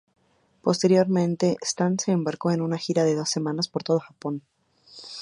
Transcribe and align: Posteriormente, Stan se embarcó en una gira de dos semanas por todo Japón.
Posteriormente, 0.63 1.57
Stan 1.61 1.99
se 1.99 2.11
embarcó 2.11 2.49
en 2.49 2.61
una 2.61 2.79
gira 2.79 3.03
de 3.03 3.13
dos 3.13 3.29
semanas 3.29 3.67
por 3.67 3.83
todo 3.83 3.99
Japón. 3.99 4.41